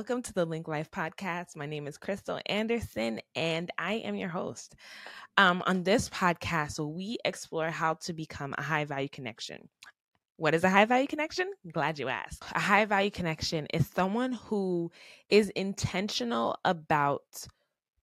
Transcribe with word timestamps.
welcome 0.00 0.22
to 0.22 0.32
the 0.32 0.46
Linked 0.46 0.66
Life 0.66 0.90
podcast. 0.90 1.56
My 1.56 1.66
name 1.66 1.86
is 1.86 1.98
Christal 1.98 2.40
Anderson, 2.46 3.20
and 3.34 3.70
I 3.76 3.96
am 3.96 4.14
your 4.14 4.30
host. 4.30 4.74
Um, 5.36 5.62
on 5.66 5.82
this 5.82 6.08
podcast, 6.08 6.78
we 6.78 7.18
explore 7.22 7.68
how 7.68 7.92
to 8.04 8.14
become 8.14 8.54
a 8.56 8.62
high 8.62 8.86
value 8.86 9.10
connection. 9.10 9.68
What 10.38 10.54
is 10.54 10.64
a 10.64 10.70
high 10.70 10.86
value 10.86 11.06
connection? 11.06 11.50
Glad 11.70 11.98
you 11.98 12.08
asked. 12.08 12.42
A 12.54 12.58
high 12.58 12.86
value 12.86 13.10
connection 13.10 13.66
is 13.74 13.86
someone 13.88 14.32
who 14.32 14.90
is 15.28 15.50
intentional 15.50 16.56
about 16.64 17.46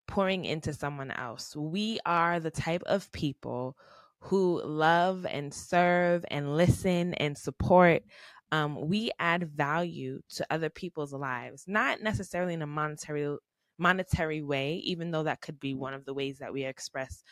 pouring 0.05 0.45
into 0.45 0.73
someone 0.73 1.09
else. 1.09 1.55
We 1.55 1.97
are 2.05 2.39
the 2.39 2.51
type 2.51 2.83
of 2.85 3.11
people 3.11 3.75
who 4.19 4.61
love 4.63 5.25
and 5.25 5.51
serve 5.51 6.25
and 6.29 6.55
listen 6.55 7.15
and 7.15 7.35
support 7.35 8.03
um, 8.51 8.87
we 8.87 9.11
add 9.19 9.49
value 9.49 10.21
to 10.35 10.45
other 10.49 10.69
people's 10.69 11.13
lives, 11.13 11.65
not 11.67 12.01
necessarily 12.01 12.53
in 12.53 12.61
a 12.61 12.67
monetary 12.67 13.37
monetary 13.77 14.41
way, 14.41 14.75
even 14.75 15.11
though 15.11 15.23
that 15.23 15.41
could 15.41 15.59
be 15.59 15.75
one 15.75 15.93
of 15.93 16.05
the 16.05 16.13
ways 16.13 16.39
that 16.39 16.53
we 16.53 16.63
express 16.65 17.23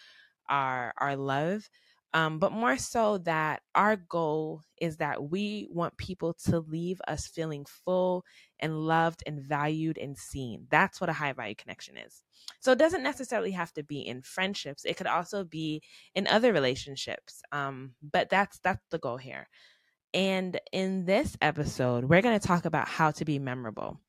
our 0.49 0.93
our 0.97 1.15
love. 1.15 1.69
Um, 2.13 2.39
but 2.39 2.53
more 2.53 2.77
so 2.77 3.17
that 3.19 3.61
our 3.73 3.97
goal 3.97 4.61
is 4.79 4.97
that 4.97 5.29
we 5.29 5.67
want 5.69 5.97
people 5.97 6.33
to 6.45 6.59
leave 6.59 7.01
us 7.09 7.27
feeling 7.27 7.65
full 7.65 8.23
and 8.57 8.79
loved 8.79 9.21
and 9.27 9.41
valued 9.41 9.97
and 9.97 10.17
seen. 10.17 10.65
That's 10.69 11.01
what 11.01 11.09
a 11.09 11.13
high 11.13 11.33
value 11.33 11.55
connection 11.55 11.97
is. 11.97 12.23
So 12.61 12.71
it 12.71 12.79
doesn't 12.79 13.03
necessarily 13.03 13.51
have 13.51 13.73
to 13.73 13.83
be 13.83 13.99
in 13.99 14.21
friendships. 14.21 14.85
It 14.85 14.95
could 14.95 15.07
also 15.07 15.43
be 15.43 15.81
in 16.13 16.25
other 16.27 16.53
relationships. 16.53 17.41
Um, 17.51 17.95
but 18.01 18.29
that's 18.29 18.59
that's 18.59 18.85
the 18.91 18.99
goal 18.99 19.17
here. 19.17 19.49
And 20.15 20.57
in 20.71 21.03
this 21.03 21.35
episode, 21.41 22.05
we're 22.05 22.21
going 22.21 22.39
to 22.39 22.47
talk 22.47 22.63
about 22.63 22.87
how 22.87 23.11
to 23.11 23.25
be 23.25 23.37
memorable. 23.37 23.99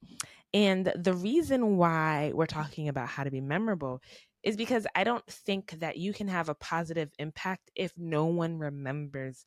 And 0.54 0.92
the 0.94 1.12
reason 1.12 1.76
why 1.76 2.30
we're 2.32 2.46
talking 2.46 2.88
about 2.88 3.08
how 3.08 3.24
to 3.24 3.30
be 3.32 3.40
memorable 3.40 4.00
is 4.44 4.56
because 4.56 4.86
I 4.94 5.02
don't 5.02 5.27
think 5.27 5.72
that 5.80 5.96
you 5.96 6.12
can 6.12 6.28
have 6.28 6.48
a 6.48 6.54
positive 6.54 7.10
impact 7.18 7.72
if 7.74 7.92
no 7.98 8.27
one 8.27 8.56
remembers 8.56 9.44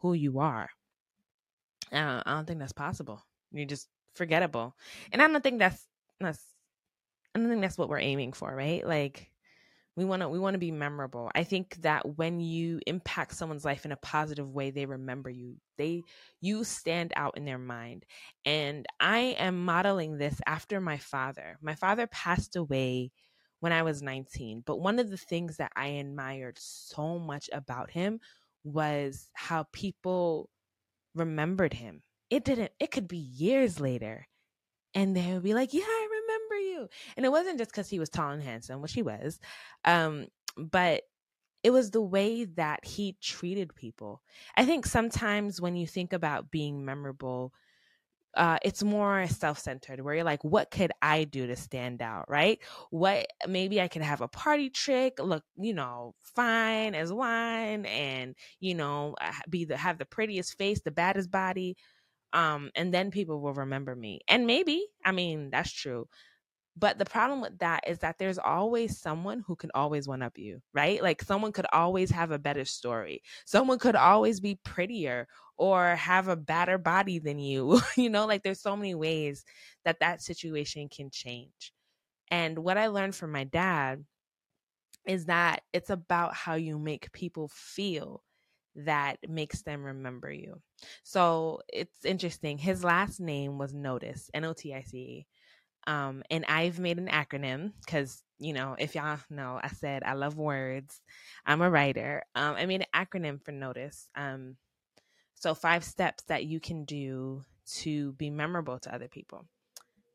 who 0.00 0.12
you 0.12 0.40
are. 0.40 0.68
Uh, 1.90 2.22
I 2.26 2.34
don't 2.34 2.46
think 2.46 2.58
that's 2.60 2.72
possible. 2.72 3.22
You're 3.50 3.64
just 3.64 3.88
forgettable. 4.14 4.76
And 5.10 5.22
I 5.22 5.26
don't 5.26 5.42
think 5.42 5.58
that's 5.58 5.86
that's 6.20 6.44
I 7.34 7.38
don't 7.38 7.48
think 7.48 7.62
that's 7.62 7.78
what 7.78 7.88
we're 7.88 7.98
aiming 7.98 8.34
for, 8.34 8.54
right? 8.54 8.86
Like 8.86 9.30
we 9.96 10.04
want 10.04 10.22
to 10.22 10.28
we 10.28 10.38
want 10.38 10.54
to 10.54 10.58
be 10.58 10.72
memorable. 10.72 11.30
I 11.34 11.44
think 11.44 11.76
that 11.82 12.16
when 12.18 12.40
you 12.40 12.80
impact 12.86 13.34
someone's 13.34 13.64
life 13.64 13.84
in 13.84 13.92
a 13.92 13.96
positive 13.96 14.50
way 14.50 14.70
they 14.70 14.86
remember 14.86 15.30
you. 15.30 15.56
They 15.78 16.02
you 16.40 16.64
stand 16.64 17.12
out 17.16 17.36
in 17.36 17.44
their 17.44 17.58
mind. 17.58 18.04
And 18.44 18.86
i 19.00 19.18
am 19.38 19.64
modeling 19.64 20.18
this 20.18 20.40
after 20.46 20.80
my 20.80 20.98
father. 20.98 21.58
My 21.62 21.74
father 21.74 22.06
passed 22.08 22.56
away 22.56 23.12
when 23.60 23.72
i 23.72 23.82
was 23.82 24.02
19 24.02 24.62
but 24.66 24.78
one 24.80 24.98
of 24.98 25.10
the 25.10 25.16
things 25.16 25.56
that 25.56 25.72
i 25.76 25.86
admired 25.86 26.58
so 26.60 27.18
much 27.18 27.48
about 27.52 27.90
him 27.90 28.20
was 28.64 29.30
how 29.34 29.64
people 29.72 30.50
remembered 31.14 31.72
him. 31.74 32.02
It 32.30 32.44
didn't 32.44 32.72
it 32.80 32.90
could 32.90 33.08
be 33.08 33.18
years 33.18 33.80
later 33.80 34.26
and 34.94 35.16
they 35.16 35.32
would 35.34 35.42
be 35.42 35.54
like 35.54 35.72
yeah 35.74 35.82
i 35.84 36.03
And 37.16 37.26
it 37.26 37.30
wasn't 37.30 37.58
just 37.58 37.70
because 37.70 37.88
he 37.88 37.98
was 37.98 38.08
tall 38.10 38.30
and 38.30 38.42
handsome, 38.42 38.80
which 38.82 38.92
he 38.92 39.02
was, 39.02 39.40
um, 39.84 40.26
but 40.56 41.02
it 41.62 41.70
was 41.70 41.90
the 41.90 42.02
way 42.02 42.44
that 42.44 42.84
he 42.84 43.16
treated 43.22 43.74
people. 43.74 44.22
I 44.56 44.66
think 44.66 44.86
sometimes 44.86 45.60
when 45.60 45.76
you 45.76 45.86
think 45.86 46.12
about 46.12 46.50
being 46.50 46.84
memorable, 46.84 47.52
uh, 48.36 48.58
it's 48.62 48.82
more 48.82 49.26
self-centered 49.28 50.00
where 50.00 50.14
you're 50.16 50.24
like 50.24 50.42
what 50.42 50.70
could 50.72 50.90
i 51.02 51.22
do 51.22 51.46
to 51.46 51.54
stand 51.54 52.02
out 52.02 52.24
right? 52.28 52.58
What 52.90 53.26
maybe 53.46 53.80
i 53.80 53.86
could 53.88 54.02
have 54.02 54.20
a 54.20 54.28
party 54.28 54.70
trick 54.70 55.20
look 55.20 55.44
you 55.56 55.72
know 55.72 56.14
fine 56.22 56.94
as 56.96 57.12
wine 57.12 57.86
and 57.86 58.34
you 58.58 58.74
know 58.74 59.14
be 59.48 59.64
the 59.64 59.76
have 59.76 59.98
the 59.98 60.04
prettiest 60.04 60.58
face 60.58 60.80
the 60.80 60.90
baddest 60.90 61.30
body 61.30 61.76
um 62.32 62.70
and 62.76 62.94
then 62.94 63.10
people 63.10 63.40
will 63.40 63.54
remember 63.54 63.94
me. 63.96 64.20
And 64.28 64.46
maybe 64.46 64.86
i 65.04 65.12
mean 65.12 65.50
that's 65.50 65.72
true 65.72 66.08
but 66.76 66.98
the 66.98 67.04
problem 67.04 67.40
with 67.40 67.58
that 67.58 67.84
is 67.86 67.98
that 68.00 68.18
there's 68.18 68.38
always 68.38 68.98
someone 68.98 69.44
who 69.46 69.54
can 69.54 69.70
always 69.74 70.08
one 70.08 70.22
up 70.22 70.38
you, 70.38 70.60
right? 70.72 71.00
Like 71.02 71.22
someone 71.22 71.52
could 71.52 71.66
always 71.72 72.10
have 72.10 72.32
a 72.32 72.38
better 72.38 72.64
story. 72.64 73.22
Someone 73.46 73.78
could 73.78 73.94
always 73.96 74.40
be 74.40 74.58
prettier 74.64 75.28
or 75.56 75.94
have 75.94 76.26
a 76.28 76.36
better 76.36 76.78
body 76.78 77.18
than 77.20 77.38
you. 77.38 77.80
you 77.96 78.10
know, 78.10 78.26
like 78.26 78.42
there's 78.42 78.60
so 78.60 78.76
many 78.76 78.94
ways 78.94 79.44
that 79.84 80.00
that 80.00 80.20
situation 80.22 80.88
can 80.88 81.10
change. 81.10 81.72
And 82.30 82.58
what 82.60 82.78
I 82.78 82.88
learned 82.88 83.14
from 83.14 83.32
my 83.32 83.44
dad 83.44 84.04
is 85.06 85.26
that 85.26 85.62
it's 85.72 85.90
about 85.90 86.34
how 86.34 86.54
you 86.54 86.78
make 86.78 87.12
people 87.12 87.48
feel 87.52 88.22
that 88.76 89.18
makes 89.28 89.62
them 89.62 89.84
remember 89.84 90.32
you. 90.32 90.60
So 91.04 91.60
it's 91.72 92.04
interesting. 92.04 92.58
His 92.58 92.82
last 92.82 93.20
name 93.20 93.58
was 93.58 93.72
Notice, 93.72 94.30
N 94.34 94.44
O 94.44 94.52
T 94.52 94.74
I 94.74 94.82
C 94.82 94.98
E. 94.98 95.26
Um, 95.86 96.22
and 96.30 96.44
I've 96.46 96.78
made 96.78 96.98
an 96.98 97.08
acronym 97.08 97.72
because, 97.84 98.22
you 98.38 98.52
know, 98.52 98.76
if 98.78 98.94
y'all 98.94 99.18
know, 99.30 99.60
I 99.62 99.68
said 99.68 100.02
I 100.04 100.14
love 100.14 100.36
words. 100.36 101.00
I'm 101.44 101.62
a 101.62 101.70
writer. 101.70 102.22
Um, 102.34 102.56
I 102.56 102.66
made 102.66 102.82
an 102.82 103.06
acronym 103.06 103.42
for 103.42 103.52
notice. 103.52 104.08
Um, 104.14 104.56
so, 105.34 105.54
five 105.54 105.84
steps 105.84 106.24
that 106.24 106.44
you 106.44 106.60
can 106.60 106.84
do 106.84 107.42
to 107.80 108.12
be 108.12 108.30
memorable 108.30 108.78
to 108.78 108.94
other 108.94 109.08
people. 109.08 109.44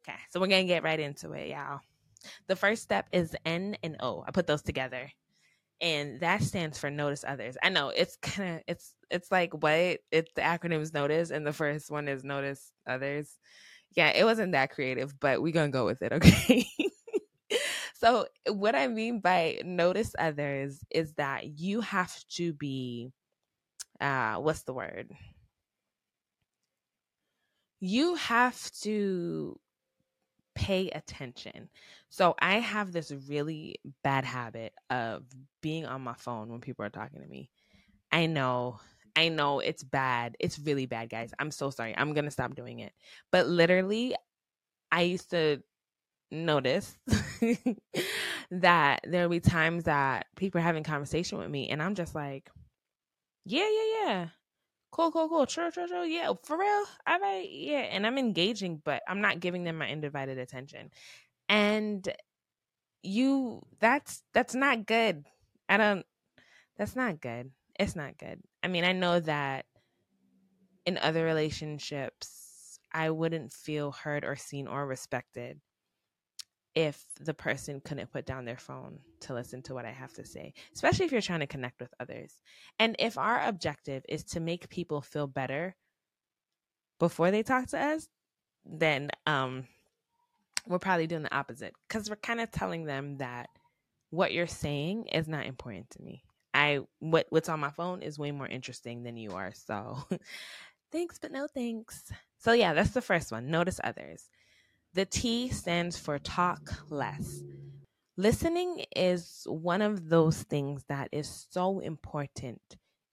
Okay, 0.02 0.18
so 0.30 0.40
we're 0.40 0.48
going 0.48 0.66
to 0.66 0.74
get 0.74 0.84
right 0.84 1.00
into 1.00 1.34
it, 1.34 1.50
y'all. 1.50 1.82
The 2.48 2.56
first 2.56 2.84
step 2.84 3.08
is 3.12 3.36
N 3.46 3.78
and 3.84 3.98
O. 4.00 4.24
I 4.28 4.32
put 4.32 4.48
those 4.48 4.62
together. 4.62 5.12
And 5.82 6.20
that 6.20 6.44
stands 6.44 6.78
for 6.78 6.90
notice 6.90 7.24
others. 7.26 7.56
I 7.64 7.70
know 7.70 7.90
it's 7.90 8.18
kind 8.18 8.58
of 8.58 8.64
it's 8.68 8.96
it's 9.10 9.32
like 9.32 9.54
what 9.54 10.00
it's 10.12 10.32
the 10.36 10.42
acronym 10.42 10.82
is 10.82 10.94
notice 10.94 11.32
and 11.32 11.48
the 11.48 11.54
first 11.54 11.90
one 11.90 12.10
is 12.10 12.24
notice 12.24 12.74
others 12.86 13.38
yeah, 13.96 14.10
it 14.10 14.24
wasn't 14.26 14.54
that 14.54 14.72
creative, 14.72 15.20
but 15.20 15.42
we're 15.42 15.54
gonna 15.54 15.70
go 15.70 15.86
with 15.86 16.02
it, 16.02 16.12
okay? 16.14 16.66
so 17.96 18.28
what 18.48 18.76
I 18.76 18.88
mean 18.88 19.20
by 19.20 19.60
notice 19.64 20.16
others 20.18 20.84
is 20.90 21.14
that 21.14 21.60
you 21.60 21.82
have 21.82 22.14
to 22.36 22.54
be 22.54 23.12
uh 24.02 24.36
what's 24.38 24.64
the 24.64 24.74
word? 24.74 25.12
You 27.80 28.16
have 28.16 28.72
to 28.82 29.60
pay 30.56 30.90
attention. 30.90 31.70
So 32.10 32.36
I 32.40 32.60
have 32.60 32.92
this 32.92 33.12
really 33.30 33.78
bad 34.04 34.26
habit 34.26 34.74
of 34.90 35.24
being 35.62 35.86
on 35.86 36.02
my 36.02 36.16
phone 36.16 36.50
when 36.50 36.62
people 36.62 36.86
are 36.86 36.90
talking 36.90 37.22
to 37.22 37.28
me. 37.28 37.50
I 38.12 38.28
know 38.28 38.80
I 39.20 39.28
know 39.28 39.60
it's 39.60 39.84
bad. 39.84 40.38
It's 40.40 40.58
really 40.60 40.86
bad, 40.86 41.10
guys. 41.10 41.34
I'm 41.40 41.52
so 41.52 41.72
sorry. 41.72 41.94
I'm 41.98 42.14
going 42.14 42.26
to 42.26 42.32
stop 42.32 42.56
doing 42.56 42.80
it. 42.80 42.94
But 43.32 43.48
literally, 43.48 44.16
I 44.92 45.02
used 45.02 45.32
to 45.32 45.62
notice 46.32 46.98
that 48.52 49.02
there 49.04 49.24
will 49.24 49.30
be 49.30 49.42
times 49.42 49.84
that 49.86 50.28
people 50.38 50.62
are 50.62 50.64
having 50.64 50.84
conversation 50.84 51.38
with 51.38 51.50
me 51.50 51.70
and 51.70 51.84
I'm 51.84 51.96
just 51.96 52.16
like, 52.16 52.50
yeah, 53.44 53.68
yeah, 53.70 54.06
yeah. 54.06 54.28
Cool, 54.92 55.12
cool, 55.12 55.28
cool. 55.28 55.46
True, 55.46 55.70
true, 55.72 55.88
true. 55.88 56.06
Yeah, 56.06 56.32
for 56.44 56.58
real. 56.58 56.86
All 57.06 57.20
right. 57.20 57.48
Yeah. 57.52 57.82
And 57.92 58.08
I'm 58.08 58.18
engaging, 58.18 58.82
but 58.86 59.04
I'm 59.08 59.22
not 59.22 59.42
giving 59.42 59.66
them 59.66 59.80
my 59.80 59.92
undivided 59.92 60.38
attention. 60.38 60.92
And 61.50 62.08
you, 63.04 63.66
that's, 63.80 64.24
that's 64.34 64.56
not 64.56 64.86
good. 64.86 65.26
I 65.68 65.76
don't, 65.78 66.06
that's 66.78 66.96
not 66.96 67.20
good 67.20 67.52
it's 67.80 67.96
not 67.96 68.18
good. 68.18 68.42
I 68.64 68.68
mean, 68.68 68.84
I 68.84 68.92
know 68.92 69.20
that 69.22 69.66
in 70.86 70.98
other 70.98 71.24
relationships, 71.24 72.80
I 72.92 73.10
wouldn't 73.10 73.54
feel 73.54 73.92
heard 73.92 74.26
or 74.26 74.36
seen 74.36 74.68
or 74.68 74.86
respected 74.86 75.60
if 76.76 77.04
the 77.20 77.34
person 77.34 77.82
couldn't 77.84 78.12
put 78.12 78.26
down 78.26 78.46
their 78.46 78.58
phone 78.58 79.00
to 79.22 79.34
listen 79.34 79.62
to 79.64 79.74
what 79.74 79.86
I 79.86 79.92
have 79.92 80.14
to 80.14 80.26
say, 80.26 80.54
especially 80.74 81.06
if 81.06 81.12
you're 81.12 81.22
trying 81.22 81.42
to 81.42 81.48
connect 81.48 81.80
with 81.80 81.94
others. 82.00 82.34
And 82.78 82.96
if 83.00 83.18
our 83.18 83.42
objective 83.46 84.04
is 84.08 84.24
to 84.26 84.40
make 84.40 84.70
people 84.70 85.02
feel 85.02 85.28
better 85.28 85.76
before 87.00 87.32
they 87.32 87.44
talk 87.44 87.68
to 87.70 87.80
us, 87.80 88.08
then 88.66 89.10
um, 89.26 89.66
we're 90.68 90.80
probably 90.80 91.08
doing 91.08 91.24
the 91.24 91.36
opposite 91.36 91.74
because 91.88 92.10
we're 92.10 92.16
kind 92.18 92.40
of 92.40 92.52
telling 92.52 92.86
them 92.86 93.18
that 93.18 93.50
what 94.12 94.32
you're 94.32 94.48
saying 94.48 95.06
is 95.08 95.28
not 95.28 95.46
important 95.46 95.90
to 95.92 96.02
me. 96.02 96.24
I 96.70 96.80
what 97.00 97.28
what's 97.30 97.50
on 97.50 97.60
my 97.60 97.72
phone 97.72 98.02
is 98.02 98.20
way 98.20 98.32
more 98.32 98.48
interesting 98.48 99.04
than 99.04 99.18
you 99.18 99.32
are. 99.32 99.54
So 99.54 99.98
thanks, 100.92 101.20
but 101.20 101.32
no 101.32 101.48
thanks. 101.48 102.12
So 102.38 102.54
yeah, 102.54 102.74
that's 102.74 102.92
the 102.92 103.02
first 103.02 103.32
one. 103.32 103.50
Notice 103.52 103.80
others. 103.84 104.30
The 104.94 105.06
T 105.06 105.50
stands 105.50 105.98
for 105.98 106.20
talk 106.20 106.86
less. 106.90 107.44
Listening 108.18 108.86
is 108.96 109.46
one 109.48 109.82
of 109.82 110.10
those 110.10 110.44
things 110.44 110.84
that 110.90 111.10
is 111.12 111.48
so 111.52 111.80
important 111.80 112.62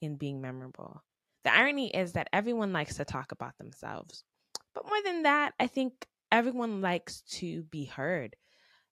in 0.00 0.16
being 0.16 0.40
memorable. 0.40 1.02
The 1.44 1.54
irony 1.54 1.94
is 1.94 2.12
that 2.14 2.28
everyone 2.32 2.72
likes 2.72 2.96
to 2.96 3.04
talk 3.04 3.32
about 3.32 3.56
themselves. 3.58 4.24
But 4.74 4.86
more 4.86 5.02
than 5.04 5.22
that, 5.22 5.54
I 5.60 5.68
think 5.68 6.06
everyone 6.32 6.80
likes 6.80 7.22
to 7.38 7.62
be 7.64 7.84
heard. 7.84 8.36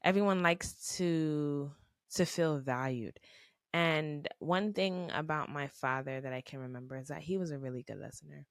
Everyone 0.05 0.43
likes 0.43 0.97
to 0.97 1.73
to 2.15 2.25
feel 2.25 2.59
valued. 2.59 3.19
And 3.75 4.29
one 4.39 4.73
thing 4.73 5.11
about 5.13 5.49
my 5.49 5.67
father 5.67 6.21
that 6.21 6.33
I 6.33 6.43
can 6.43 6.61
remember 6.61 6.97
is 6.97 7.09
that 7.09 7.23
he 7.23 7.39
was 7.39 7.51
a 7.51 7.59
really 7.59 7.83
good 7.83 7.99
listener. 7.99 8.47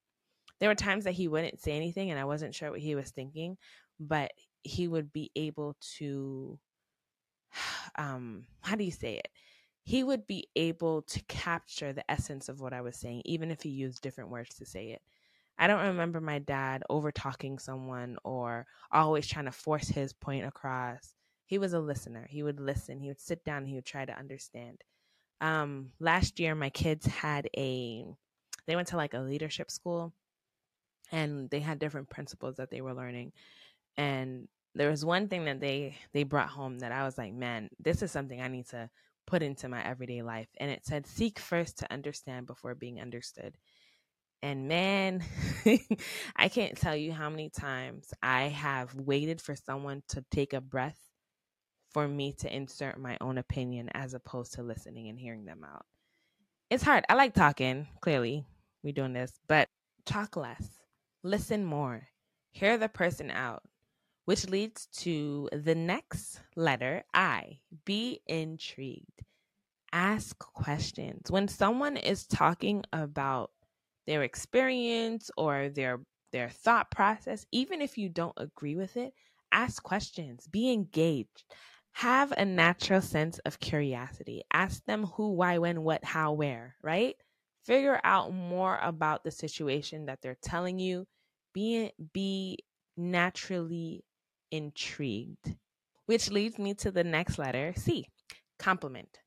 There 0.59 0.67
were 0.67 0.75
times 0.75 1.05
that 1.05 1.13
he 1.13 1.29
wouldn't 1.29 1.61
say 1.61 1.71
anything 1.77 2.11
and 2.11 2.19
I 2.19 2.25
wasn't 2.25 2.53
sure 2.53 2.71
what 2.71 2.81
he 2.81 2.93
was 2.93 3.09
thinking, 3.09 3.57
but 4.01 4.31
he 4.63 4.89
would 4.89 5.13
be 5.13 5.31
able 5.37 5.77
to 5.97 6.59
um 7.97 8.47
how 8.59 8.75
do 8.75 8.83
you 8.83 8.91
say 8.91 9.15
it? 9.15 9.29
He 9.83 10.03
would 10.03 10.27
be 10.27 10.49
able 10.57 11.03
to 11.03 11.23
capture 11.23 11.93
the 11.93 12.09
essence 12.11 12.49
of 12.49 12.59
what 12.59 12.73
I 12.73 12.81
was 12.81 12.97
saying 12.97 13.21
even 13.23 13.49
if 13.49 13.61
he 13.61 13.69
used 13.69 14.01
different 14.01 14.29
words 14.29 14.55
to 14.57 14.65
say 14.65 14.91
it. 14.91 15.01
I 15.57 15.67
don't 15.67 15.87
remember 15.87 16.19
my 16.19 16.39
dad 16.39 16.83
over 16.89 17.13
talking 17.13 17.59
someone 17.59 18.17
or 18.25 18.65
always 18.91 19.25
trying 19.25 19.45
to 19.45 19.53
force 19.53 19.87
his 19.87 20.11
point 20.11 20.45
across. 20.45 21.15
He 21.45 21.59
was 21.59 21.71
a 21.71 21.79
listener. 21.79 22.27
He 22.29 22.43
would 22.43 22.59
listen. 22.59 22.99
He 22.99 23.07
would 23.07 23.21
sit 23.21 23.45
down. 23.45 23.65
He 23.65 23.75
would 23.75 23.85
try 23.85 24.03
to 24.03 24.17
understand 24.17 24.83
um, 25.43 25.91
last 25.99 26.39
year 26.39 26.55
my 26.55 26.71
kids 26.71 27.05
had 27.05 27.49
a 27.57 28.05
they 28.65 28.75
went 28.77 28.87
to 28.89 28.97
like 28.97 29.13
a 29.13 29.19
leadership 29.19 29.69
school 29.69 30.13
and 31.11 31.49
they 31.49 31.59
had 31.59 31.79
different 31.79 32.09
principles 32.09 32.55
that 32.57 32.71
they 32.71 32.81
were 32.81 32.93
learning. 32.93 33.33
And 33.97 34.47
there 34.75 34.89
was 34.89 35.05
one 35.05 35.27
thing 35.27 35.45
that 35.45 35.59
they 35.59 35.95
they 36.13 36.23
brought 36.23 36.49
home 36.49 36.79
that 36.79 36.91
i 36.91 37.03
was 37.03 37.15
like 37.17 37.33
man 37.33 37.69
this 37.79 38.01
is 38.01 38.11
something 38.11 38.41
i 38.41 38.47
need 38.47 38.67
to 38.67 38.89
put 39.27 39.43
into 39.43 39.69
my 39.69 39.83
everyday 39.85 40.21
life. 40.23 40.49
And 40.59 40.71
it 40.71 40.85
said 40.85 41.07
seek 41.07 41.39
first 41.39 41.79
to 41.79 41.93
understand 41.93 42.47
before 42.47 42.75
being 42.75 42.99
understood. 43.01 43.55
And 44.41 44.67
man 44.67 45.23
i 46.37 46.49
can't 46.49 46.77
tell 46.77 46.95
you 46.95 47.13
how 47.13 47.29
many 47.29 47.49
times 47.49 48.13
i 48.23 48.43
have 48.43 48.95
waited 48.95 49.41
for 49.41 49.55
someone 49.55 50.03
to 50.09 50.25
take 50.31 50.53
a 50.53 50.61
breath 50.61 50.99
for 51.93 52.07
me 52.07 52.33
to 52.33 52.53
insert 52.53 52.99
my 52.99 53.17
own 53.21 53.37
opinion 53.37 53.89
as 53.93 54.13
opposed 54.13 54.53
to 54.53 54.63
listening 54.63 55.09
and 55.09 55.19
hearing 55.19 55.45
them 55.45 55.63
out. 55.63 55.85
It's 56.69 56.83
hard. 56.83 57.05
I 57.07 57.13
like 57.13 57.33
talking, 57.33 57.87
clearly. 58.01 58.45
We're 58.81 58.93
doing 58.93 59.13
this, 59.13 59.39
but 59.47 59.69
talk 60.05 60.35
less, 60.35 60.79
listen 61.23 61.63
more, 61.63 62.07
hear 62.51 62.77
the 62.77 62.89
person 62.89 63.31
out, 63.31 63.63
which 64.25 64.49
leads 64.49 64.87
to 64.87 65.49
the 65.53 65.75
next 65.75 66.41
letter 66.55 67.03
I. 67.13 67.59
Be 67.85 68.19
intrigued. 68.27 69.23
Ask 69.93 70.37
questions. 70.39 71.29
When 71.29 71.47
someone 71.47 71.95
is 71.95 72.25
talking 72.25 72.83
about 72.91 73.51
their 74.07 74.23
experience 74.23 75.29
or 75.37 75.69
their 75.69 76.01
their 76.31 76.49
thought 76.49 76.89
process, 76.89 77.45
even 77.51 77.79
if 77.79 77.97
you 77.97 78.09
don't 78.09 78.33
agree 78.37 78.75
with 78.75 78.97
it, 78.97 79.13
ask 79.51 79.83
questions, 79.83 80.47
be 80.47 80.73
engaged 80.73 81.43
have 81.93 82.33
a 82.35 82.45
natural 82.45 83.01
sense 83.01 83.39
of 83.39 83.59
curiosity. 83.59 84.43
Ask 84.51 84.83
them 84.85 85.05
who, 85.05 85.33
why, 85.33 85.59
when, 85.59 85.83
what, 85.83 86.03
how, 86.03 86.33
where, 86.33 86.75
right? 86.81 87.15
Figure 87.65 87.99
out 88.03 88.33
more 88.33 88.77
about 88.81 89.23
the 89.23 89.31
situation 89.31 90.07
that 90.07 90.19
they're 90.21 90.37
telling 90.41 90.79
you. 90.79 91.05
Be 91.53 91.91
be 92.13 92.57
naturally 92.97 94.03
intrigued. 94.51 95.55
Which 96.07 96.29
leads 96.29 96.59
me 96.59 96.73
to 96.75 96.91
the 96.91 97.03
next 97.03 97.37
letter, 97.37 97.73
C. 97.77 98.07
Compliment. 98.59 99.19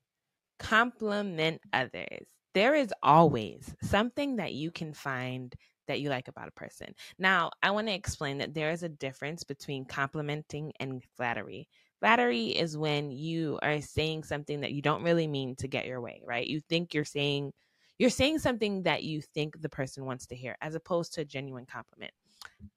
Compliment 0.59 1.61
others. 1.73 2.27
There 2.53 2.75
is 2.75 2.93
always 3.01 3.73
something 3.81 4.35
that 4.37 4.53
you 4.53 4.71
can 4.71 4.93
find 4.93 5.53
that 5.87 6.01
you 6.01 6.09
like 6.09 6.27
about 6.27 6.49
a 6.49 6.51
person. 6.59 6.93
Now, 7.17 7.51
I 7.63 7.71
want 7.71 7.87
to 7.87 7.93
explain 7.93 8.39
that 8.39 8.53
there 8.53 8.71
is 8.71 8.83
a 8.83 8.89
difference 8.89 9.43
between 9.43 9.85
complimenting 9.85 10.73
and 10.79 11.01
flattery. 11.15 11.69
Flattery 11.99 12.47
is 12.47 12.77
when 12.77 13.11
you 13.11 13.59
are 13.61 13.81
saying 13.81 14.23
something 14.23 14.61
that 14.61 14.71
you 14.71 14.81
don't 14.81 15.03
really 15.03 15.27
mean 15.27 15.55
to 15.57 15.67
get 15.67 15.87
your 15.87 15.99
way, 15.99 16.21
right? 16.25 16.45
You 16.45 16.61
think 16.61 16.93
you're 16.93 17.05
saying 17.05 17.53
you're 17.97 18.11
saying 18.11 18.39
something 18.39 18.83
that 18.83 19.03
you 19.03 19.21
think 19.21 19.59
the 19.59 19.69
person 19.69 20.05
wants 20.05 20.27
to 20.27 20.35
hear 20.35 20.55
as 20.61 20.75
opposed 20.75 21.13
to 21.13 21.21
a 21.21 21.25
genuine 21.25 21.65
compliment. 21.65 22.11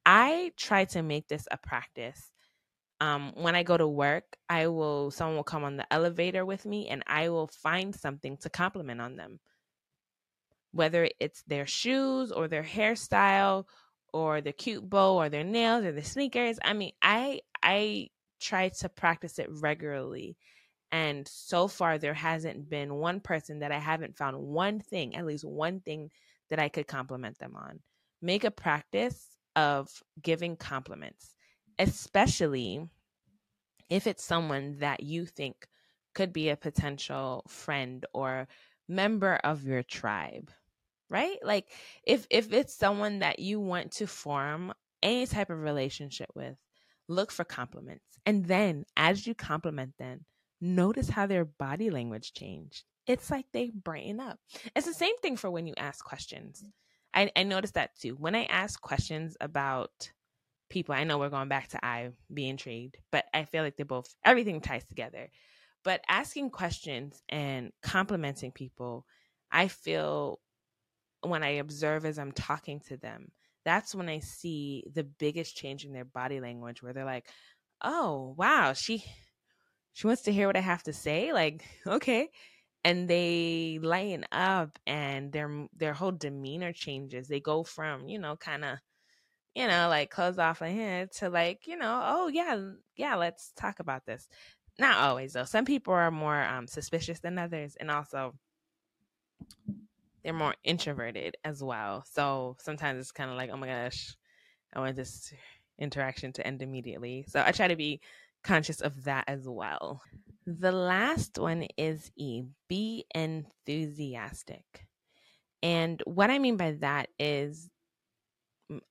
I 0.06 0.52
try 0.56 0.86
to 0.86 1.02
make 1.02 1.28
this 1.28 1.46
a 1.50 1.58
practice. 1.58 2.30
Um, 3.02 3.32
when 3.34 3.54
I 3.54 3.62
go 3.62 3.76
to 3.76 3.88
work, 3.88 4.24
I 4.48 4.68
will 4.68 5.10
someone 5.10 5.36
will 5.36 5.44
come 5.44 5.64
on 5.64 5.76
the 5.76 5.92
elevator 5.92 6.46
with 6.46 6.64
me 6.64 6.88
and 6.88 7.02
I 7.06 7.28
will 7.28 7.48
find 7.48 7.94
something 7.94 8.38
to 8.38 8.50
compliment 8.50 9.00
on 9.00 9.16
them. 9.16 9.40
Whether 10.72 11.10
it's 11.18 11.42
their 11.42 11.66
shoes 11.66 12.32
or 12.32 12.48
their 12.48 12.62
hairstyle 12.62 13.66
or 14.12 14.40
the 14.40 14.52
cute 14.52 14.88
bow 14.88 15.16
or 15.16 15.28
their 15.28 15.44
nails 15.44 15.84
or 15.84 15.92
the 15.92 16.02
sneakers. 16.02 16.58
I 16.62 16.72
mean, 16.72 16.92
I 17.02 17.40
I 17.62 18.08
try 18.40 18.68
to 18.68 18.88
practice 18.88 19.38
it 19.38 19.48
regularly. 19.50 20.36
And 20.92 21.26
so 21.28 21.68
far, 21.68 21.98
there 21.98 22.14
hasn't 22.14 22.68
been 22.68 22.94
one 22.94 23.20
person 23.20 23.60
that 23.60 23.72
I 23.72 23.78
haven't 23.78 24.16
found 24.16 24.38
one 24.38 24.80
thing, 24.80 25.14
at 25.14 25.26
least 25.26 25.44
one 25.44 25.80
thing 25.80 26.10
that 26.48 26.58
I 26.58 26.68
could 26.68 26.88
compliment 26.88 27.38
them 27.38 27.54
on. 27.56 27.80
Make 28.20 28.44
a 28.44 28.50
practice 28.50 29.36
of 29.54 29.88
giving 30.20 30.56
compliments, 30.56 31.34
especially 31.78 32.88
if 33.88 34.06
it's 34.06 34.24
someone 34.24 34.78
that 34.78 35.02
you 35.02 35.26
think 35.26 35.66
could 36.14 36.32
be 36.32 36.48
a 36.48 36.56
potential 36.56 37.44
friend 37.48 38.06
or 38.12 38.48
member 38.88 39.36
of 39.44 39.64
your 39.64 39.82
tribe 39.82 40.50
right 41.08 41.38
like 41.42 41.66
if 42.04 42.26
if 42.30 42.52
it's 42.52 42.74
someone 42.74 43.20
that 43.20 43.38
you 43.38 43.60
want 43.60 43.92
to 43.92 44.06
form 44.06 44.72
any 45.02 45.26
type 45.26 45.50
of 45.50 45.60
relationship 45.60 46.28
with 46.34 46.56
look 47.10 47.30
for 47.30 47.44
compliments. 47.44 48.04
And 48.24 48.46
then 48.46 48.84
as 48.96 49.26
you 49.26 49.34
compliment 49.34 49.94
them, 49.98 50.24
notice 50.60 51.10
how 51.10 51.26
their 51.26 51.44
body 51.44 51.90
language 51.90 52.32
changed. 52.32 52.84
It's 53.06 53.30
like 53.30 53.46
they 53.52 53.70
brighten 53.70 54.20
up. 54.20 54.38
It's 54.76 54.86
the 54.86 54.94
same 54.94 55.16
thing 55.18 55.36
for 55.36 55.50
when 55.50 55.66
you 55.66 55.74
ask 55.76 56.04
questions. 56.04 56.64
I, 57.12 57.30
I 57.34 57.42
noticed 57.42 57.74
that 57.74 57.98
too. 57.98 58.14
When 58.14 58.34
I 58.34 58.44
ask 58.44 58.80
questions 58.80 59.36
about 59.40 60.12
people, 60.68 60.94
I 60.94 61.04
know 61.04 61.18
we're 61.18 61.28
going 61.28 61.48
back 61.48 61.68
to 61.68 61.84
I 61.84 62.10
be 62.32 62.48
intrigued, 62.48 62.98
but 63.10 63.24
I 63.34 63.44
feel 63.44 63.64
like 63.64 63.76
they 63.76 63.82
both 63.82 64.14
everything 64.24 64.60
ties 64.60 64.84
together. 64.84 65.30
But 65.82 66.02
asking 66.08 66.50
questions 66.50 67.22
and 67.28 67.72
complimenting 67.82 68.52
people, 68.52 69.06
I 69.50 69.68
feel 69.68 70.38
when 71.22 71.42
I 71.42 71.54
observe 71.54 72.04
as 72.04 72.18
I'm 72.18 72.32
talking 72.32 72.80
to 72.88 72.96
them, 72.96 73.32
that's 73.64 73.94
when 73.94 74.08
I 74.08 74.20
see 74.20 74.84
the 74.92 75.04
biggest 75.04 75.56
change 75.56 75.84
in 75.84 75.92
their 75.92 76.04
body 76.04 76.40
language 76.40 76.82
where 76.82 76.92
they're 76.92 77.04
like, 77.04 77.28
"Oh, 77.82 78.34
wow, 78.38 78.72
she 78.74 79.04
she 79.92 80.06
wants 80.06 80.22
to 80.22 80.32
hear 80.32 80.46
what 80.46 80.56
I 80.56 80.60
have 80.60 80.82
to 80.84 80.92
say." 80.92 81.32
Like, 81.32 81.64
okay. 81.86 82.30
And 82.84 83.08
they 83.10 83.78
lighten 83.82 84.26
up 84.32 84.78
and 84.86 85.32
their 85.32 85.68
their 85.74 85.94
whole 85.94 86.12
demeanor 86.12 86.72
changes. 86.72 87.28
They 87.28 87.40
go 87.40 87.64
from, 87.64 88.08
you 88.08 88.18
know, 88.18 88.36
kind 88.36 88.64
of 88.64 88.78
you 89.54 89.66
know, 89.66 89.88
like 89.88 90.10
close 90.10 90.38
off 90.38 90.60
my 90.60 90.68
head 90.70 91.12
to 91.12 91.28
like, 91.30 91.66
you 91.66 91.76
know, 91.76 92.00
oh 92.04 92.28
yeah, 92.28 92.72
yeah, 92.96 93.16
let's 93.16 93.52
talk 93.52 93.80
about 93.80 94.06
this. 94.06 94.28
Not 94.78 94.98
always 94.98 95.32
though. 95.34 95.44
Some 95.44 95.64
people 95.64 95.94
are 95.94 96.10
more 96.10 96.42
um, 96.42 96.66
suspicious 96.68 97.20
than 97.20 97.38
others, 97.38 97.76
and 97.76 97.90
also 97.90 98.38
they're 100.22 100.32
more 100.32 100.54
introverted 100.64 101.36
as 101.44 101.62
well. 101.62 102.04
So 102.10 102.56
sometimes 102.58 103.00
it's 103.00 103.12
kind 103.12 103.30
of 103.30 103.36
like, 103.36 103.50
oh 103.52 103.56
my 103.56 103.66
gosh, 103.66 104.16
I 104.74 104.80
want 104.80 104.96
this 104.96 105.32
interaction 105.78 106.32
to 106.34 106.46
end 106.46 106.62
immediately. 106.62 107.24
So 107.28 107.42
I 107.44 107.52
try 107.52 107.68
to 107.68 107.76
be 107.76 108.00
conscious 108.42 108.80
of 108.80 109.04
that 109.04 109.24
as 109.28 109.48
well. 109.48 110.02
The 110.46 110.72
last 110.72 111.38
one 111.38 111.66
is 111.76 112.10
E, 112.16 112.42
be 112.68 113.04
enthusiastic. 113.14 114.86
And 115.62 116.02
what 116.06 116.30
I 116.30 116.38
mean 116.38 116.56
by 116.56 116.72
that 116.80 117.08
is 117.18 117.68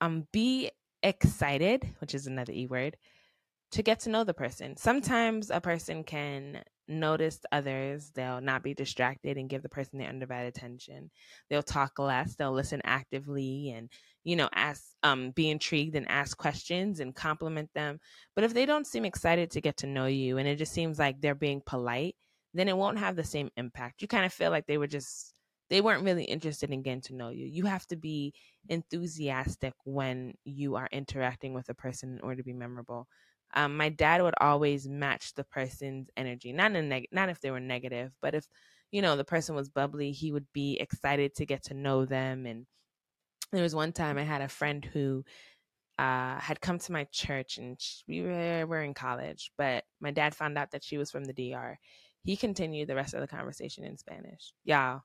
um 0.02 0.28
be 0.32 0.72
excited, 1.02 1.88
which 2.00 2.14
is 2.14 2.28
another 2.28 2.54
E 2.54 2.68
word, 2.68 2.98
to 3.72 3.84
get 3.84 4.02
to 4.02 4.10
know 4.10 4.24
the 4.24 4.34
person. 4.34 4.78
Sometimes 4.78 5.50
a 5.50 5.62
person 5.62 6.04
can 6.04 6.64
notice 6.90 7.40
others. 7.52 8.12
They'll 8.14 8.42
not 8.42 8.64
be 8.64 8.74
distracted 8.74 9.38
and 9.38 9.50
give 9.50 9.62
the 9.62 9.70
person 9.70 10.00
their 10.00 10.10
undivided 10.10 10.56
attention. 10.56 11.12
They'll 11.50 11.64
talk 11.64 12.00
less. 12.00 12.36
They'll 12.36 12.52
listen 12.52 12.82
actively 12.84 13.72
and, 13.72 13.90
you 14.24 14.36
know, 14.36 14.50
ask, 14.54 14.84
um, 15.04 15.32
be 15.32 15.50
intrigued 15.50 15.96
and 15.96 16.10
ask 16.10 16.38
questions 16.38 17.00
and 17.00 17.16
compliment 17.16 17.70
them. 17.74 18.00
But 18.36 18.44
if 18.44 18.54
they 18.54 18.66
don't 18.66 18.88
seem 18.88 19.06
excited 19.06 19.52
to 19.52 19.62
get 19.62 19.78
to 19.78 19.88
know 19.88 20.08
you 20.08 20.38
and 20.38 20.48
it 20.48 20.58
just 20.58 20.74
seems 20.74 21.00
like 21.00 21.22
they're 21.22 21.36
being 21.36 21.62
polite, 21.66 22.16
then 22.54 22.68
it 22.68 22.78
won't 22.78 23.00
have 23.00 23.16
the 23.16 23.24
same 23.24 23.50
impact. 23.58 24.02
You 24.02 24.08
kind 24.08 24.26
of 24.26 24.34
feel 24.34 24.52
like 24.52 24.66
they 24.66 24.78
were 24.78 24.88
just 24.88 25.34
they 25.70 25.82
weren't 25.82 26.04
really 26.04 26.24
interested 26.24 26.72
in 26.72 26.82
getting 26.82 27.02
to 27.02 27.16
know 27.16 27.30
you. 27.30 27.46
You 27.46 27.66
have 27.66 27.86
to 27.88 27.96
be 27.96 28.34
enthusiastic 28.70 29.74
when 29.84 30.34
you 30.44 30.76
are 30.76 30.90
interacting 30.92 31.54
with 31.54 31.70
a 31.70 31.76
person 31.76 32.14
in 32.14 32.20
order 32.22 32.38
to 32.38 32.44
be 32.44 32.54
memorable 32.54 33.08
um, 33.54 33.76
my 33.78 33.90
dad 33.90 34.22
would 34.22 34.36
always 34.40 34.88
match 34.88 35.34
the 35.34 35.44
person's 35.44 36.10
energy 36.18 36.54
not 36.54 36.76
in 36.76 36.90
neg- 36.90 37.08
not 37.12 37.30
if 37.30 37.40
they 37.42 37.52
were 37.52 37.60
negative 37.60 38.12
but 38.22 38.36
if 38.36 38.48
you 38.92 39.02
know 39.02 39.16
the 39.16 39.24
person 39.24 39.56
was 39.56 39.70
bubbly 39.70 40.12
he 40.12 40.32
would 40.32 40.48
be 40.54 40.78
excited 40.80 41.34
to 41.36 41.46
get 41.46 41.64
to 41.64 41.74
know 41.74 42.06
them 42.06 42.46
and 42.46 42.66
there 43.52 43.64
was 43.64 43.76
one 43.76 43.92
time 43.92 44.18
i 44.18 44.24
had 44.24 44.42
a 44.42 44.48
friend 44.48 44.86
who 44.86 45.24
uh, 46.00 46.40
had 46.40 46.62
come 46.62 46.80
to 46.80 46.94
my 46.94 47.04
church 47.12 47.58
and 47.58 47.76
she, 47.80 48.04
we 48.08 48.22
were, 48.22 48.66
were 48.66 48.82
in 48.82 48.94
college, 48.94 49.52
but 49.58 49.84
my 50.00 50.12
dad 50.12 50.34
found 50.34 50.58
out 50.58 50.72
that 50.72 50.84
she 50.84 50.98
was 50.98 51.12
from 51.12 51.26
the 51.26 51.34
DR. 51.34 51.78
He 52.24 52.38
continued 52.38 52.88
the 52.88 52.96
rest 52.96 53.14
of 53.14 53.20
the 53.20 53.28
conversation 53.28 53.84
in 53.84 53.98
Spanish. 53.98 54.54
Y'all, 54.64 55.02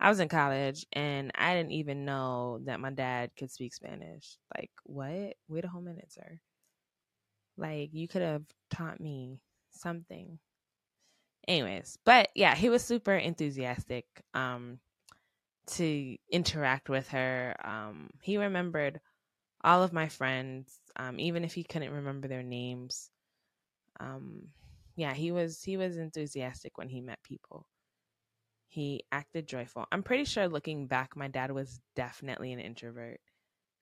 I 0.00 0.08
was 0.08 0.20
in 0.20 0.28
college 0.28 0.86
and 0.94 1.32
I 1.34 1.54
didn't 1.54 1.72
even 1.72 2.06
know 2.06 2.60
that 2.64 2.80
my 2.80 2.90
dad 2.90 3.30
could 3.38 3.50
speak 3.50 3.74
Spanish. 3.74 4.38
Like, 4.56 4.70
what? 4.84 5.34
Wait 5.48 5.64
a 5.64 5.68
whole 5.68 5.82
minute, 5.82 6.10
sir. 6.10 6.40
Like, 7.58 7.90
you 7.92 8.08
could 8.08 8.22
have 8.22 8.44
taught 8.70 9.00
me 9.00 9.42
something. 9.70 10.38
Anyways, 11.46 11.98
but 12.04 12.28
yeah, 12.34 12.54
he 12.54 12.68
was 12.68 12.84
super 12.84 13.14
enthusiastic 13.14 14.04
um, 14.34 14.78
to 15.66 16.16
interact 16.30 16.88
with 16.88 17.08
her. 17.08 17.56
Um, 17.64 18.10
he 18.22 18.36
remembered 18.36 19.00
all 19.64 19.82
of 19.82 19.92
my 19.92 20.08
friends, 20.08 20.78
um, 20.96 21.18
even 21.18 21.44
if 21.44 21.54
he 21.54 21.64
couldn't 21.64 21.92
remember 21.92 22.28
their 22.28 22.42
names. 22.42 23.10
Um, 23.98 24.48
yeah, 24.94 25.14
he 25.14 25.32
was 25.32 25.62
he 25.62 25.76
was 25.76 25.96
enthusiastic 25.96 26.76
when 26.78 26.88
he 26.88 27.00
met 27.00 27.22
people. 27.22 27.66
He 28.68 29.04
acted 29.10 29.48
joyful. 29.48 29.86
I'm 29.90 30.02
pretty 30.02 30.24
sure 30.24 30.48
looking 30.48 30.86
back, 30.86 31.16
my 31.16 31.28
dad 31.28 31.50
was 31.50 31.80
definitely 31.96 32.52
an 32.52 32.60
introvert. 32.60 33.20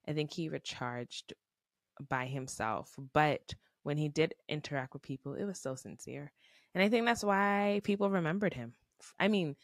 I 0.07 0.13
think 0.13 0.33
he 0.33 0.49
recharged 0.49 1.35
by 2.09 2.27
himself, 2.27 2.95
but 3.13 3.55
when 3.87 3.97
he 3.97 4.09
did 4.09 4.35
interact 4.49 4.95
with 4.95 5.03
people, 5.03 5.35
it 5.35 5.45
was 5.45 5.61
so 5.61 5.77
sincere. 5.77 6.33
And 6.75 6.83
I 6.83 6.89
think 6.89 7.07
that's 7.07 7.23
why 7.23 7.81
people 7.85 8.11
remembered 8.11 8.53
him. 8.53 8.75
I 9.21 9.29
mean, 9.29 9.55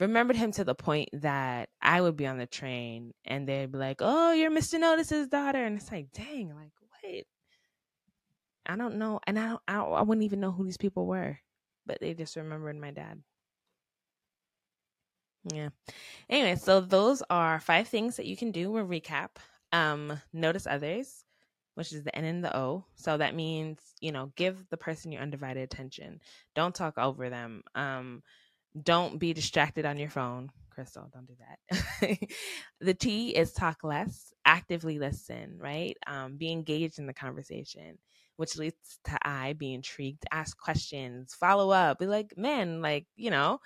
remembered 0.00 0.34
him 0.34 0.50
to 0.52 0.64
the 0.64 0.74
point 0.74 1.10
that 1.12 1.68
I 1.80 2.00
would 2.00 2.16
be 2.16 2.26
on 2.26 2.38
the 2.38 2.46
train 2.46 3.14
and 3.24 3.48
they'd 3.48 3.70
be 3.70 3.78
like, 3.78 3.98
"Oh, 4.00 4.32
you're 4.32 4.50
Mr. 4.50 4.80
Notice's 4.80 5.28
daughter," 5.28 5.64
and 5.64 5.76
it's 5.76 5.92
like, 5.92 6.10
"Dang, 6.10 6.48
like 6.56 6.72
what?" 6.80 7.24
I 8.66 8.74
don't 8.74 8.96
know, 8.96 9.20
and 9.28 9.38
I 9.38 9.48
don't, 9.50 9.62
I, 9.68 9.74
don't, 9.74 9.92
I 9.92 10.02
wouldn't 10.02 10.24
even 10.24 10.40
know 10.40 10.50
who 10.50 10.64
these 10.64 10.76
people 10.76 11.06
were, 11.06 11.38
but 11.86 12.00
they 12.00 12.14
just 12.14 12.34
remembered 12.34 12.76
my 12.76 12.90
dad. 12.90 13.22
Yeah. 15.54 15.68
Anyway, 16.28 16.56
so 16.56 16.80
those 16.80 17.22
are 17.30 17.60
five 17.60 17.86
things 17.86 18.16
that 18.16 18.26
you 18.26 18.36
can 18.36 18.50
do. 18.50 18.72
We'll 18.72 18.86
recap. 18.86 19.36
Um, 19.72 20.20
notice 20.32 20.66
others, 20.66 21.24
which 21.76 21.92
is 21.92 22.04
the 22.04 22.16
N 22.16 22.24
and 22.24 22.42
the 22.42 22.56
O. 22.56 22.86
So 22.94 23.18
that 23.18 23.34
means, 23.34 23.78
you 24.00 24.10
know, 24.10 24.32
give 24.34 24.56
the 24.70 24.78
person 24.78 25.12
your 25.12 25.20
undivided 25.20 25.62
attention. 25.62 26.20
Don't 26.54 26.74
talk 26.74 26.96
over 26.96 27.28
them. 27.28 27.62
Um, 27.74 28.22
don't 28.82 29.18
be 29.18 29.34
distracted 29.34 29.84
on 29.84 29.98
your 29.98 30.08
phone. 30.08 30.50
Christal, 30.76 31.12
don't 31.12 31.26
do 31.26 31.34
that. 31.38 32.18
the 32.80 32.94
T 32.94 33.36
is 33.36 33.52
talk 33.52 33.84
less, 33.84 34.32
actively 34.46 34.98
listen, 34.98 35.58
right? 35.58 35.96
Um, 36.06 36.38
be 36.38 36.50
engaged 36.50 36.98
in 36.98 37.06
the 37.06 37.14
conversation, 37.14 37.98
which 38.36 38.56
leads 38.56 38.98
to 39.04 39.18
I, 39.22 39.52
be 39.52 39.74
intrigued, 39.74 40.24
ask 40.32 40.56
questions, 40.56 41.34
follow 41.34 41.70
up, 41.70 41.98
be 41.98 42.06
like, 42.06 42.38
man, 42.38 42.80
like, 42.80 43.06
you 43.16 43.30
know, 43.30 43.60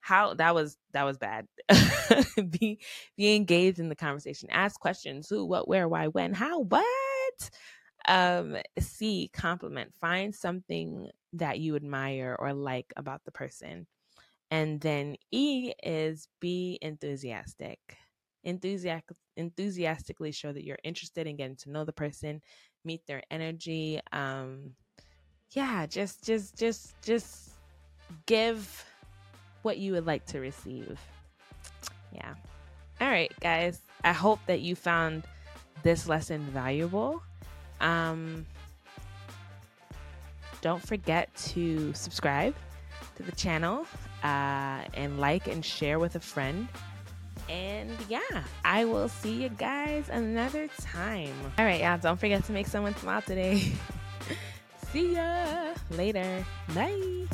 how 0.00 0.32
that 0.34 0.54
was 0.54 0.78
that 0.92 1.04
was 1.04 1.18
bad. 1.18 1.46
be 2.50 2.80
be 3.18 3.36
engaged 3.36 3.78
in 3.78 3.90
the 3.90 3.96
conversation, 3.96 4.48
ask 4.50 4.80
questions, 4.80 5.28
who, 5.28 5.44
what, 5.44 5.68
where, 5.68 5.86
why, 5.88 6.06
when, 6.06 6.32
how, 6.32 6.60
what? 6.60 6.86
Um, 8.08 8.56
C, 8.78 9.30
compliment, 9.32 9.92
find 10.00 10.34
something 10.34 11.10
that 11.34 11.60
you 11.60 11.76
admire 11.76 12.36
or 12.38 12.52
like 12.52 12.92
about 12.96 13.20
the 13.24 13.30
person 13.30 13.86
and 14.50 14.80
then 14.80 15.16
E 15.30 15.72
is 15.82 16.28
be 16.40 16.78
enthusiastic. 16.82 17.78
Enthusiastic 18.42 19.16
enthusiastically 19.36 20.32
show 20.32 20.52
that 20.52 20.64
you're 20.64 20.78
interested 20.82 21.26
in 21.26 21.36
getting 21.36 21.56
to 21.56 21.70
know 21.70 21.84
the 21.84 21.92
person, 21.92 22.40
meet 22.84 23.06
their 23.06 23.22
energy. 23.30 24.00
Um 24.12 24.72
yeah, 25.52 25.86
just 25.86 26.24
just 26.24 26.56
just 26.56 27.00
just 27.02 27.50
give 28.26 28.84
what 29.62 29.78
you 29.78 29.92
would 29.92 30.06
like 30.06 30.26
to 30.26 30.40
receive. 30.40 30.98
Yeah. 32.12 32.34
All 33.00 33.08
right, 33.08 33.32
guys. 33.40 33.80
I 34.02 34.12
hope 34.12 34.40
that 34.46 34.60
you 34.60 34.74
found 34.74 35.24
this 35.82 36.08
lesson 36.08 36.40
valuable. 36.52 37.22
Um 37.80 38.46
don't 40.60 40.86
forget 40.86 41.34
to 41.34 41.92
subscribe 41.94 42.54
to 43.16 43.22
the 43.22 43.32
channel 43.32 43.86
uh, 44.22 44.82
and 44.94 45.18
like 45.18 45.48
and 45.48 45.64
share 45.64 45.98
with 45.98 46.16
a 46.16 46.20
friend. 46.20 46.68
And 47.48 47.90
yeah, 48.08 48.44
I 48.64 48.84
will 48.84 49.08
see 49.08 49.42
you 49.42 49.48
guys 49.48 50.08
another 50.08 50.68
time. 50.80 51.34
All 51.58 51.64
right, 51.64 51.80
y'all, 51.80 51.98
don't 51.98 52.20
forget 52.20 52.44
to 52.44 52.52
make 52.52 52.66
someone 52.66 52.94
smile 52.96 53.22
today. 53.22 53.72
see 54.92 55.14
ya 55.14 55.74
later. 55.90 56.44
Bye. 56.74 57.26